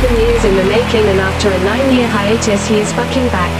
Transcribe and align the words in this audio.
seven 0.00 0.20
years 0.20 0.44
in 0.44 0.54
the 0.54 0.64
making 0.64 1.04
and 1.08 1.18
after 1.18 1.48
a 1.50 1.58
nine-year 1.64 2.06
hiatus 2.06 2.68
he 2.68 2.78
is 2.78 2.92
fucking 2.92 3.26
back. 3.28 3.50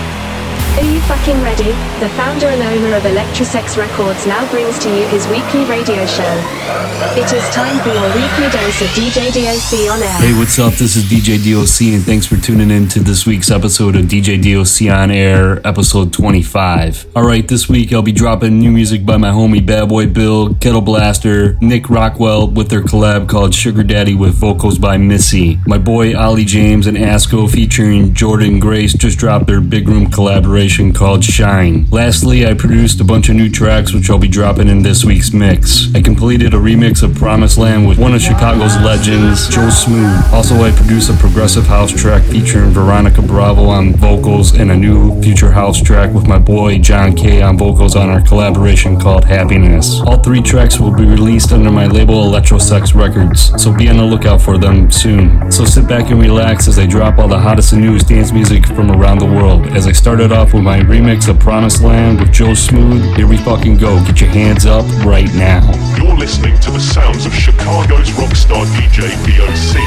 Fucking 1.09 1.41
ready? 1.41 1.73
The 2.01 2.11
founder 2.17 2.49
and 2.49 2.61
owner 2.61 2.95
of 2.95 3.03
Electrosex 3.05 3.79
Records 3.79 4.27
now 4.27 4.47
brings 4.51 4.79
to 4.81 4.91
you 4.91 5.09
his 5.09 5.27
weekly 5.29 5.65
radio 5.65 6.05
show. 6.05 6.69
It 7.17 7.33
is 7.33 7.49
time 7.49 7.79
for 7.81 7.89
your 7.89 8.09
weekly 8.09 8.51
dose 8.51 8.83
of 8.83 8.89
DJ 8.89 9.33
DOC 9.33 9.91
on 9.91 10.03
air. 10.03 10.19
Hey, 10.19 10.39
what's 10.39 10.59
up? 10.59 10.75
This 10.75 10.97
is 10.97 11.05
DJ 11.05 11.39
DOC, 11.39 11.95
and 11.95 12.03
thanks 12.05 12.27
for 12.27 12.37
tuning 12.37 12.71
in 12.71 12.89
to 12.89 13.01
this 13.01 13.25
week's 13.25 13.51
episode 13.51 13.97
of 13.97 14.05
DJ 14.05 14.37
DOC 14.37 14.93
on 14.95 15.11
Air, 15.11 15.67
episode 15.67 16.13
25. 16.13 17.17
Alright, 17.17 17.49
this 17.49 17.71
week 17.71 17.95
I'll 17.95 18.03
be 18.03 18.13
dropping 18.13 18.59
new 18.59 18.71
music 18.71 19.07
by 19.07 19.17
my 19.17 19.31
homie 19.31 19.65
Bad 19.65 19.89
Boy 19.89 20.09
Bill, 20.09 20.53
Kettle 20.57 20.83
Blaster, 20.83 21.57
Nick 21.63 21.89
Rockwell 21.89 22.49
with 22.51 22.69
their 22.69 22.83
collab 22.83 23.31
called 23.31 23.55
Sugar 23.55 23.83
Daddy 23.83 24.15
with 24.15 24.35
vocals 24.35 24.79
by 24.79 24.99
Missy. 24.99 25.59
My 25.67 25.79
boy 25.79 26.15
Ollie 26.15 26.45
James 26.45 26.87
and 26.87 26.99
Asco 26.99 27.51
featuring 27.51 28.13
Jordan 28.13 28.61
Grace 28.61 28.93
just 28.93 29.19
dropped 29.19 29.47
their 29.47 29.63
big 29.63 29.89
room 29.89 30.11
collaboration 30.11 30.93
called 30.99 31.23
Shine. 31.23 31.87
Lastly, 31.93 32.45
I 32.45 32.55
produced 32.55 33.01
a 33.01 33.05
bunch 33.05 33.29
of 33.29 33.37
new 33.37 33.49
tracks 33.49 33.93
which 33.95 34.11
I'll 34.11 34.19
be 34.19 34.27
dropping 34.27 34.67
in 34.67 34.83
this 34.83 35.05
week's 35.05 35.33
mix. 35.33 35.95
I 35.95 36.03
completed 36.03 36.55
a 36.55 36.57
remix 36.57 37.05
of 37.05 37.15
Promised 37.15 37.57
Land 37.57 37.87
with 37.87 37.99
one 37.99 38.15
of 38.15 38.21
Chicago's 38.21 38.77
legends, 38.79 39.49
Joe 39.49 39.71
Smooth. 39.71 40.21
Also, 40.33 40.57
I 40.57 40.73
produced 40.73 41.09
a 41.09 41.13
progressive 41.15 41.67
house 41.67 41.93
track 41.93 42.25
featuring 42.25 42.71
Veronica 42.71 43.23
Bravo 43.23 43.67
on 43.67 43.95
vocals 43.95 44.59
and 44.59 44.73
a 44.73 44.77
new 44.77 45.23
future 45.23 45.53
house 45.53 45.81
track 45.81 46.13
with 46.13 46.27
my 46.27 46.37
boy 46.37 46.79
John 46.79 47.15
K 47.15 47.43
on 47.43 47.57
vocals 47.57 47.95
on 47.95 48.11
our 48.11 48.21
collaboration 48.21 48.99
called 48.99 49.25
Happiness. 49.25 50.01
All 50.01 50.21
three 50.21 50.43
tracks 50.43 50.81
will 50.81 50.93
be 50.93 51.05
released 51.05 51.53
under 51.53 51.71
my 51.71 51.87
label 51.87 52.25
Electrosex 52.25 52.93
Records, 52.93 53.53
so 53.63 53.73
be 53.73 53.89
on 53.89 53.99
the 53.99 54.05
lookout 54.05 54.43
for 54.43 54.59
them 54.59 54.91
soon. 54.91 55.53
So 55.53 55.65
sit 55.65 55.87
back 55.87 56.11
and 56.11 56.21
relax 56.21 56.67
as 56.67 56.77
I 56.77 56.87
drop 56.87 57.19
all 57.19 57.29
the 57.29 57.39
hottest 57.39 57.73
and 57.73 57.83
newest 57.83 58.09
dance 58.09 58.33
music 58.33 58.67
from 58.67 58.91
around 58.91 59.21
the 59.21 59.27
world. 59.27 59.67
As 59.69 59.87
I 59.87 59.93
started 59.93 60.33
off 60.33 60.53
with 60.55 60.65
my 60.65 60.88
remix 60.89 61.29
of 61.29 61.39
Promised 61.39 61.83
Land 61.83 62.19
with 62.19 62.33
Joe 62.33 62.55
Smooth. 62.55 63.15
Here 63.15 63.27
we 63.27 63.37
fucking 63.37 63.77
go. 63.77 64.03
Get 64.07 64.23
your 64.23 64.31
hands 64.31 64.65
up 64.65 64.87
right 65.05 65.33
now. 65.35 65.71
You're 65.97 66.17
listening 66.17 66.59
to 66.61 66.71
the 66.71 66.81
sounds 66.81 67.27
of 67.27 67.35
Chicago's 67.35 68.09
rockstar 68.11 68.65
DJ 68.75 69.11
DOC. 69.27 69.79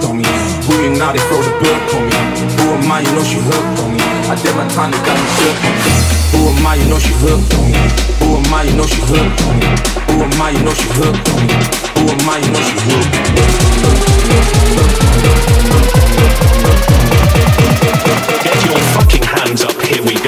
worked 0.00 0.10
on 0.10 0.16
me. 0.18 0.24
Who 0.66 0.72
you 0.82 0.90
now, 0.98 1.12
they 1.12 1.18
throw 1.28 1.42
the 1.42 1.50
book 1.60 1.94
on 1.94 2.04
me. 2.06 2.16
Who 2.56 2.64
am 2.74 2.92
I, 2.92 3.00
you 3.00 3.12
know 3.12 3.24
she 3.24 3.38
hooked 3.38 3.80
on 3.80 3.92
me. 3.92 4.00
I 4.28 4.34
did 4.36 4.54
my 4.56 4.66
time, 4.68 4.90
they 4.90 4.98
got 4.98 5.16
me 5.16 5.26
shook 5.36 5.64
on 5.64 5.74
me. 5.76 5.92
Who 6.32 6.48
am 6.48 6.66
I, 6.66 6.74
you 6.76 6.88
know 6.88 6.98
she 6.98 7.12
hooked 7.20 7.54
on 7.54 7.70
me. 7.70 7.82
Who 8.20 8.36
am 8.36 8.54
I, 8.54 8.62
you 8.64 8.76
know 8.76 8.86
she 8.86 9.00
hooked 9.00 9.42
on 9.42 9.58
me. 9.60 9.66
Who 10.08 10.22
am 10.24 10.40
I, 10.40 10.50
you 10.50 10.62
know 10.64 10.74
she 10.74 10.88
hooked 10.96 11.28
on 11.30 11.40
me. 11.46 11.54
Who 11.96 12.02
am 12.08 12.28
I, 12.28 12.38
you 12.38 12.50
know 12.52 12.62
she 12.62 12.76
hooked 12.86 13.16
on 13.16 13.28
me. 13.34 14.50
Get 18.44 18.58
your 18.66 18.78
fucking 18.94 19.22
hands 19.22 19.62
up, 19.64 19.80
here 19.82 20.02
we 20.02 20.19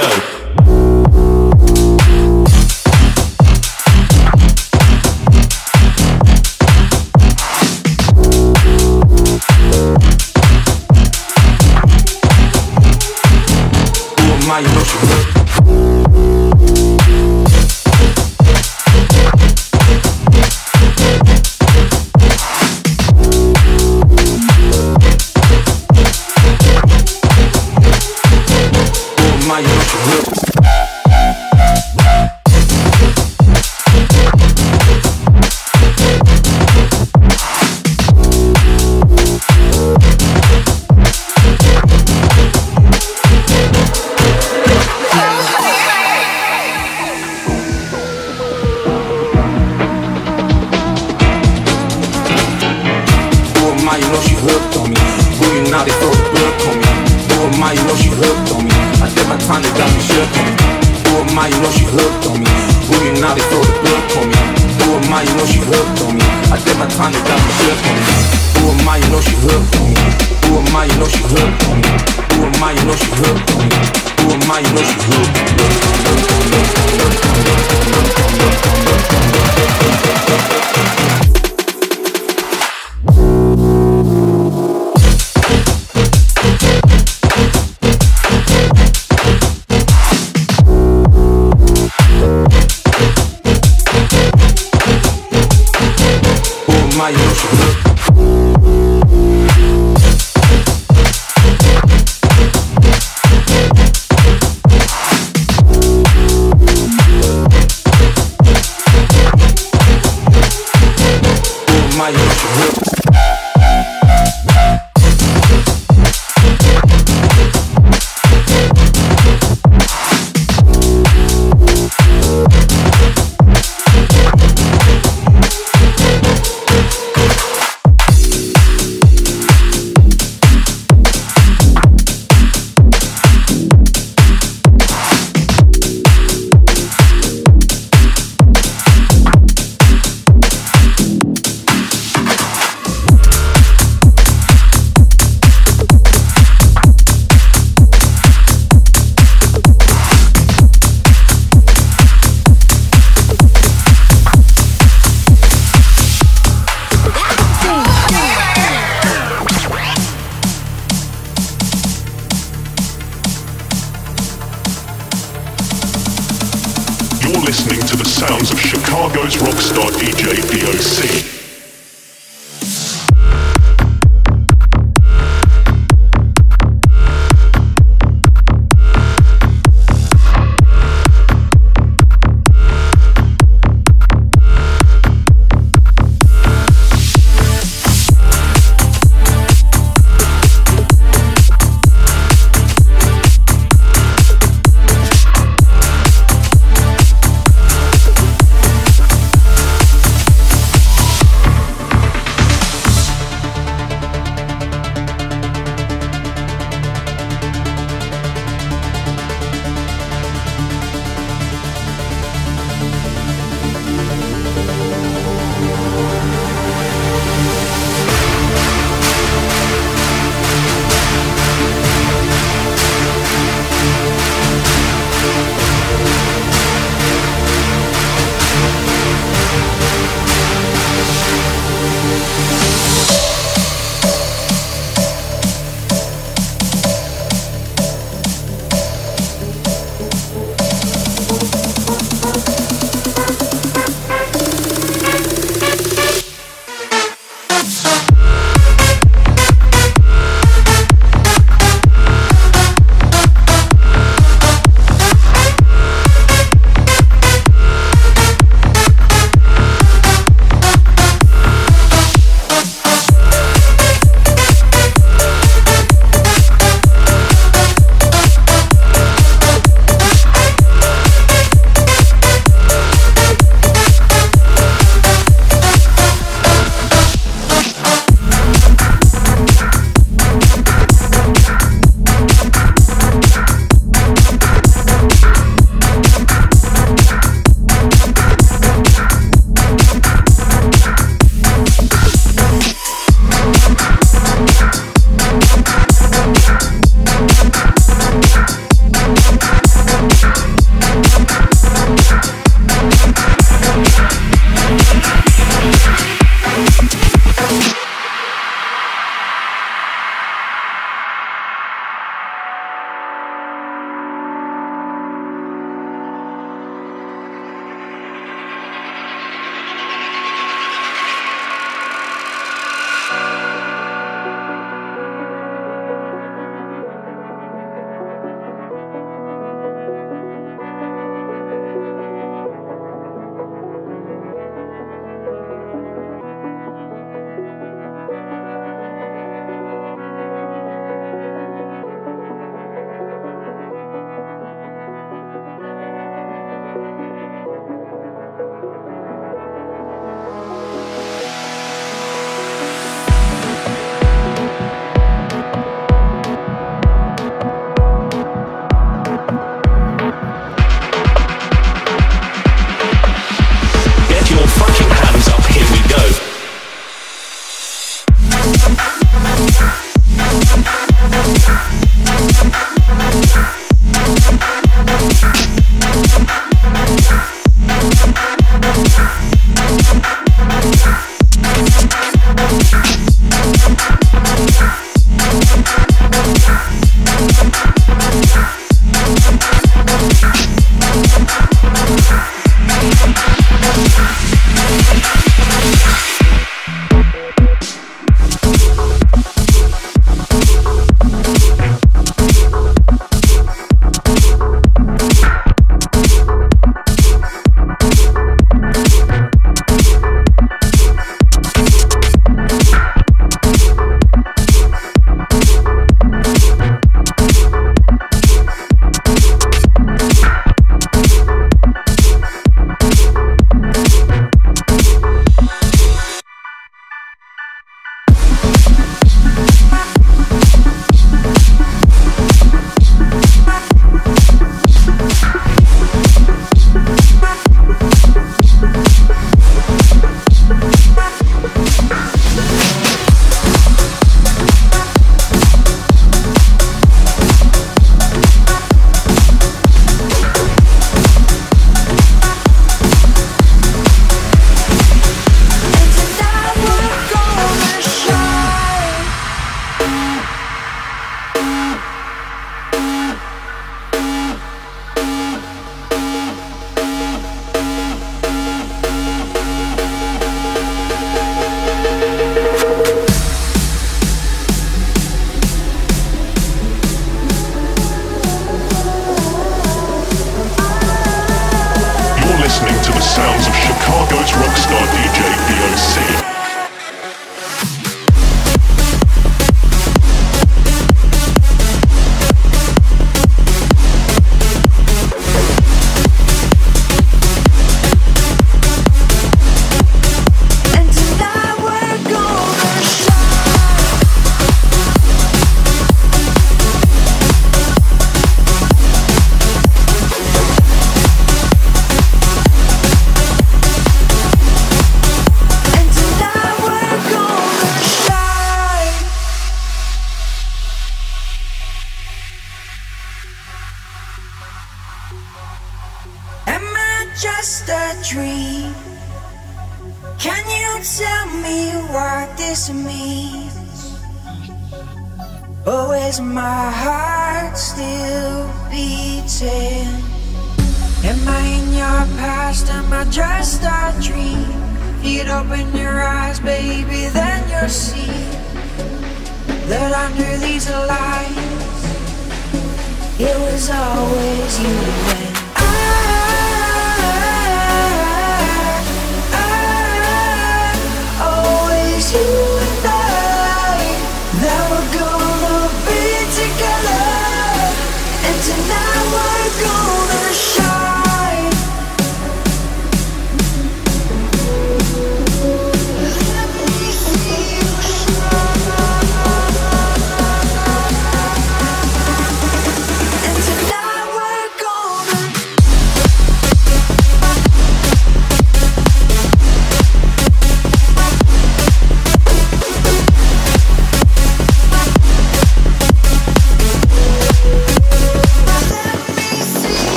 hooked. 98.15 98.42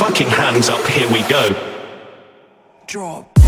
Fucking 0.00 0.28
hands 0.28 0.70
up, 0.70 0.82
here 0.86 1.06
we 1.12 1.20
go. 1.28 1.54
Drop. 2.86 3.39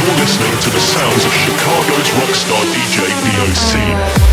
You're 0.00 0.16
listening 0.16 0.58
to 0.60 0.70
the 0.70 0.80
sounds 0.80 1.24
of 1.26 1.32
Chicago's 1.34 2.08
rockstar 2.16 2.64
DJ 2.72 3.04
DOC. 3.36 4.30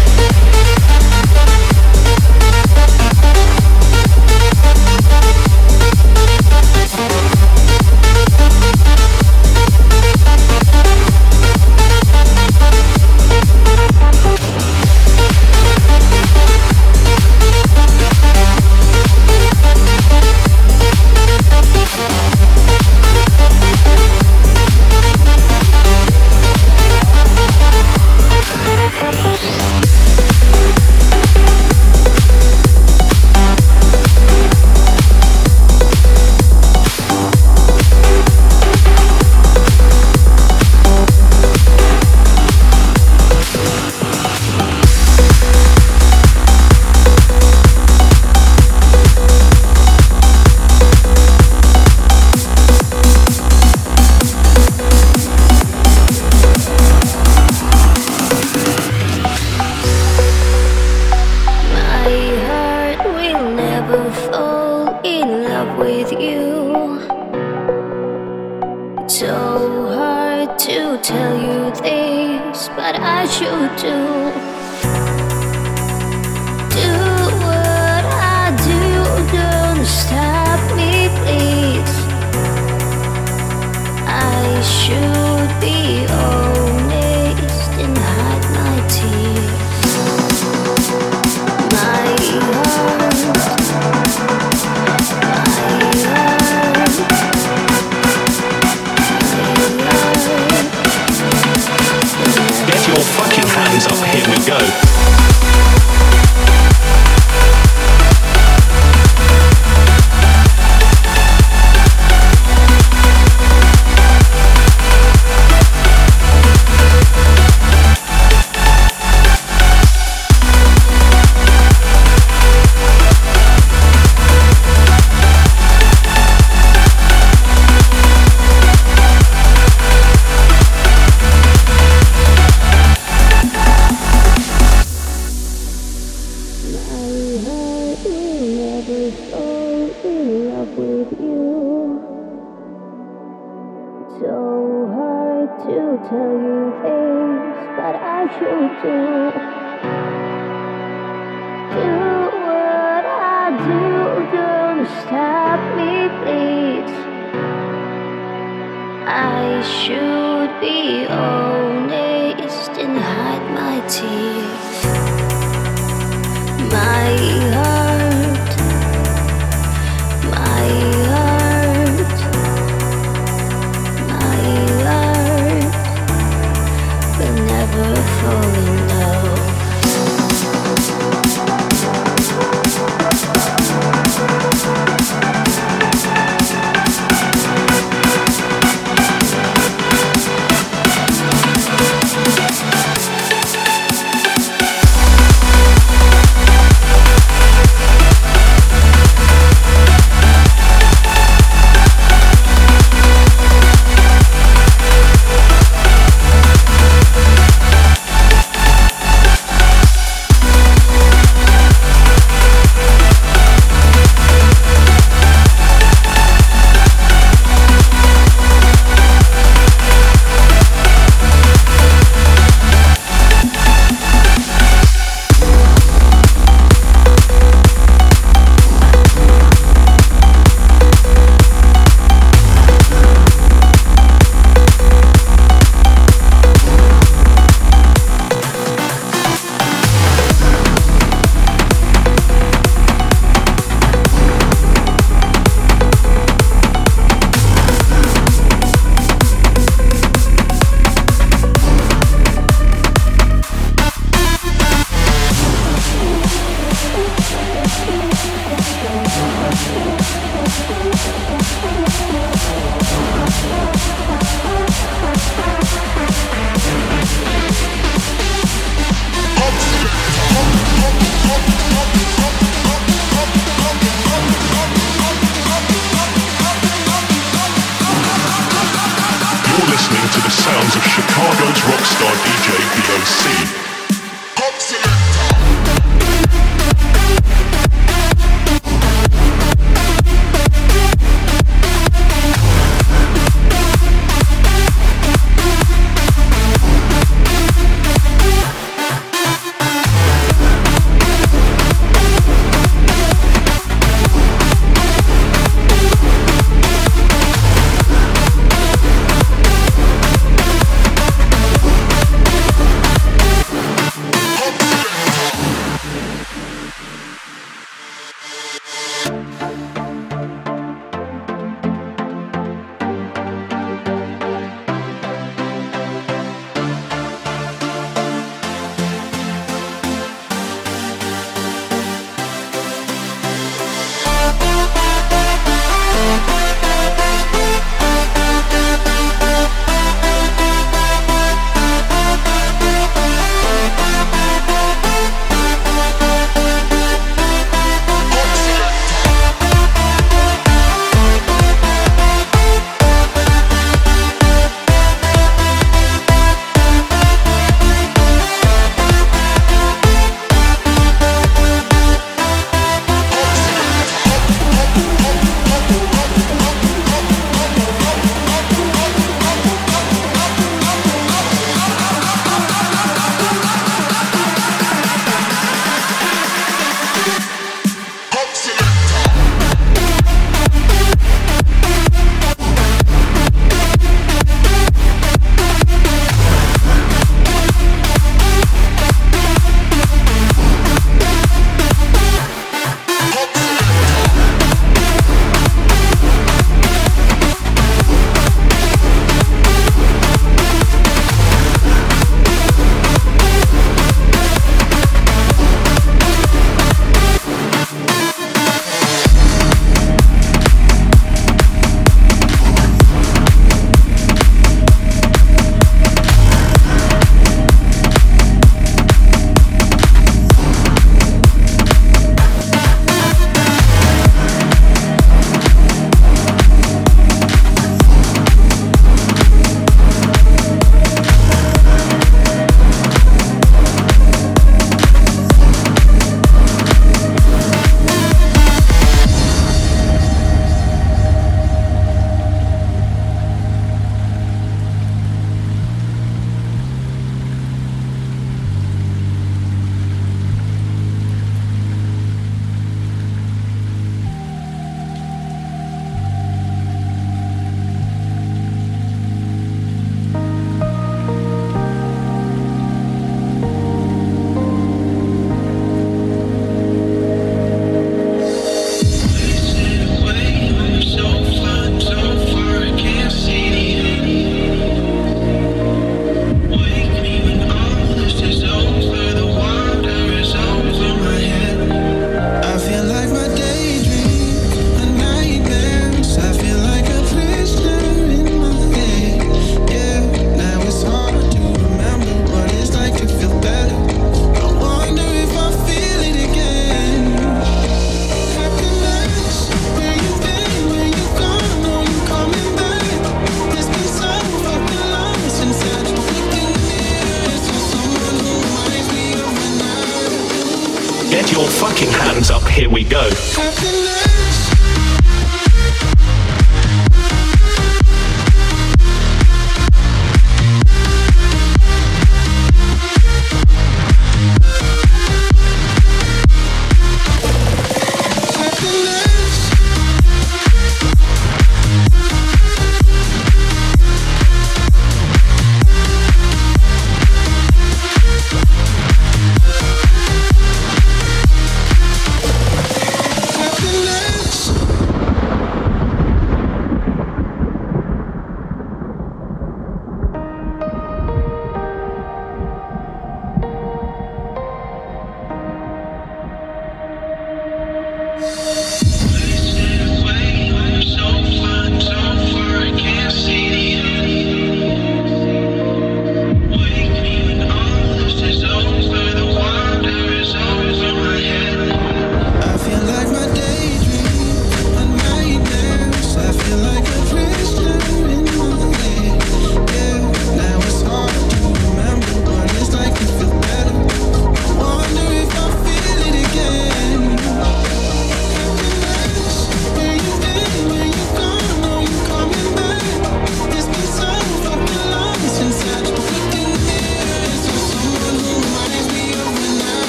We'll. 21.97 22.36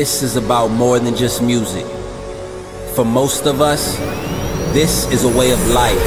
This 0.00 0.22
is 0.22 0.36
about 0.36 0.68
more 0.68 0.98
than 0.98 1.14
just 1.14 1.42
music. 1.42 1.84
For 2.94 3.04
most 3.04 3.44
of 3.44 3.60
us, 3.60 3.98
this 4.72 5.06
is 5.12 5.24
a 5.24 5.38
way 5.38 5.50
of 5.50 5.60
life. 5.68 6.00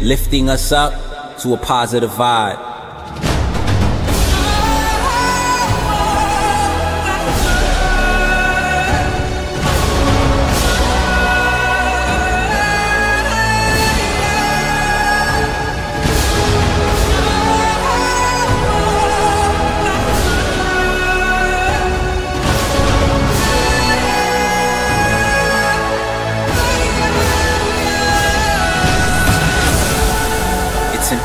Lifting 0.00 0.48
us 0.48 0.72
up 0.72 0.94
to 1.40 1.52
a 1.52 1.58
positive 1.58 2.08
vibe. 2.08 2.65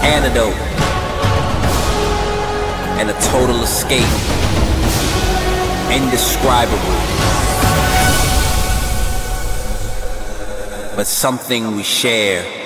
Antidote 0.04 0.56
and 3.00 3.10
a 3.10 3.14
total 3.22 3.64
escape. 3.64 4.02
Indescribable. 5.92 6.78
But 10.96 11.08
something 11.08 11.76
we 11.76 11.84
share. 11.84 12.61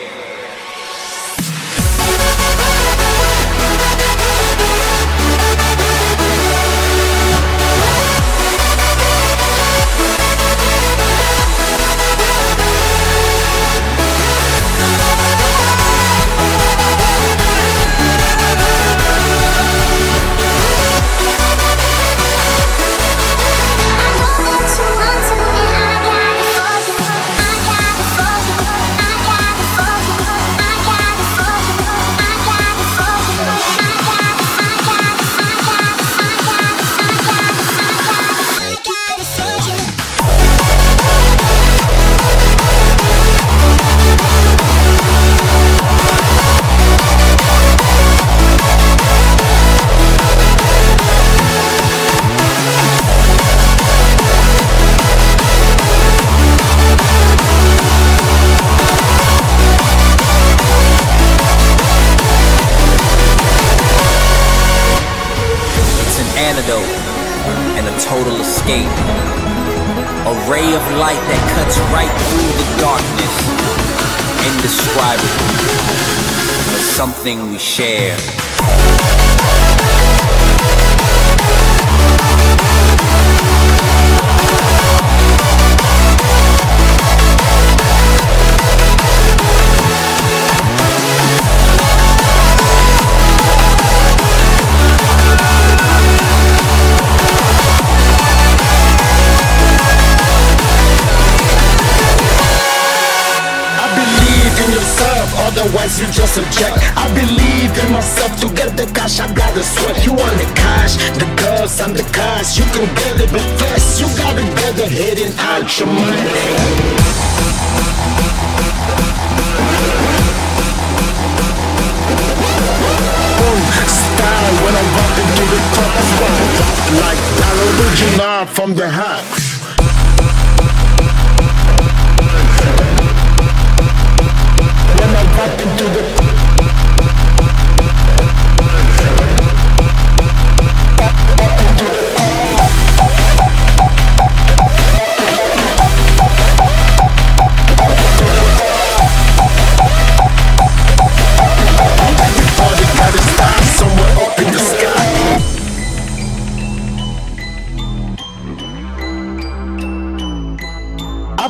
Something 77.26 77.52
we 77.52 77.58
share. 77.58 78.45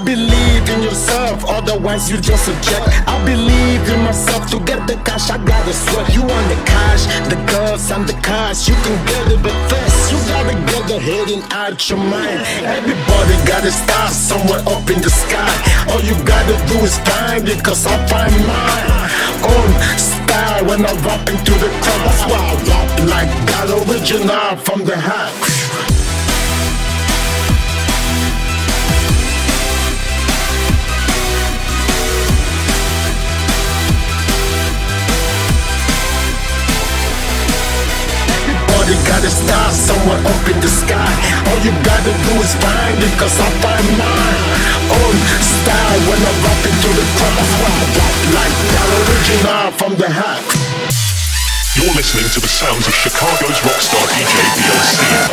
Believe 0.06 0.70
in 0.70 0.84
yourself, 0.84 1.44
otherwise 1.50 2.10
you 2.10 2.22
just 2.22 2.48
object. 2.48 2.86
I 3.10 3.18
believe 3.26 3.82
in 3.90 4.00
myself 4.06 4.48
to 4.52 4.60
get 4.60 4.86
the 4.88 4.96
cash, 5.02 5.30
I 5.32 5.38
gotta 5.44 5.74
sweat. 5.74 6.14
You 6.14 6.22
want 6.22 6.48
the 6.48 6.60
cash, 6.64 7.04
the 7.28 7.36
girls 7.50 7.90
and 7.90 8.08
the 8.08 8.14
cars, 8.22 8.70
you 8.70 8.76
can 8.86 8.96
get 9.10 9.34
it, 9.34 9.42
but 9.42 9.58
first 9.68 10.12
you 10.14 10.20
gotta 10.30 10.54
get 10.70 10.88
the 10.88 11.00
heading 11.02 11.44
out 11.52 11.82
your 11.90 11.98
mind. 11.98 12.46
Everybody 12.62 13.36
gotta 13.50 13.72
start 13.72 14.14
somewhere 14.14 14.62
up 14.70 14.86
in 14.94 15.02
the 15.02 15.10
sky. 15.10 15.54
All 15.90 16.02
you 16.06 16.16
gotta 16.24 16.56
do 16.70 16.78
is 16.86 16.96
find 17.00 17.50
it, 17.50 17.64
cause 17.66 17.86
I 17.88 17.98
find 18.06 18.38
mine. 18.46 19.10
Own 19.42 19.72
style 19.98 20.62
when 20.70 20.86
I 20.86 20.94
rap 21.02 21.28
into 21.28 21.54
the 21.58 21.70
club, 21.82 22.00
that's 22.06 22.24
why 22.30 22.40
I 22.40 22.56
rap 22.70 22.90
like 23.10 23.32
that 23.50 23.68
original 23.90 24.56
from 24.62 24.86
the 24.86 24.98
house. 24.98 25.95
Star 38.86 39.66
somewhere 39.72 40.20
up 40.22 40.48
in 40.48 40.60
the 40.62 40.70
sky. 40.70 41.10
All 41.50 41.58
you 41.66 41.74
gotta 41.82 42.14
do 42.14 42.34
is 42.46 42.54
find 42.62 43.02
it, 43.02 43.10
cause 43.18 43.34
I 43.42 43.50
find 43.58 43.90
mine. 43.98 44.38
Own 44.94 45.18
style 45.42 45.98
when 46.06 46.22
I 46.22 46.30
rock 46.46 46.62
into 46.62 46.94
the 46.94 47.02
club. 47.18 47.42
I 47.42 47.90
rock 47.98 48.18
like 48.38 48.54
that 48.70 48.86
original 49.02 49.74
from 49.82 49.98
the 49.98 50.06
hat. 50.08 50.46
You're 51.76 51.92
listening 51.98 52.30
to 52.30 52.40
the 52.40 52.48
sounds 52.48 52.86
of 52.86 52.94
Chicago's 52.94 53.58
rockstar 53.66 54.06
DJ 54.14 54.46
DOC. 54.62 55.26